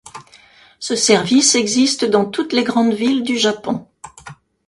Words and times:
Ce 0.79 0.95
service 0.95 1.53
existe 1.53 2.05
dans 2.05 2.25
toutes 2.25 2.53
les 2.53 2.63
grandes 2.63 2.95
villes 2.95 3.21
du 3.21 3.37
Japon. 3.37 3.87